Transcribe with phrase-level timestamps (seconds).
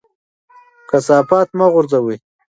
[0.89, 2.15] کثافات مه غورځوئ.